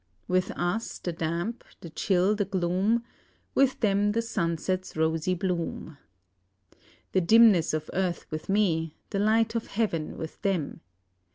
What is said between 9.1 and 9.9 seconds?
the light of